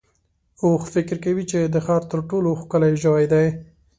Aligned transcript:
اوښ 0.63 0.81
فکر 0.93 1.17
کوي 1.25 1.43
چې 1.51 1.59
د 1.73 1.75
ښار 1.85 2.01
تر 2.11 2.19
ټولو 2.29 2.49
ښکلی 2.61 2.93
ژوی 3.03 3.25
دی. 3.33 3.47